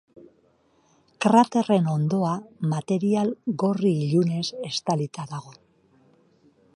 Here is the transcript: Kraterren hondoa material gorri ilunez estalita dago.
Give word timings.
Kraterren 1.25 1.89
hondoa 1.91 2.31
material 2.73 3.31
gorri 3.65 3.93
ilunez 4.07 4.45
estalita 4.71 5.29
dago. 5.35 5.55